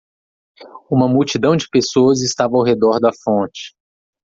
[0.89, 3.75] Uma multidão de pessoas estava ao redor da fonte.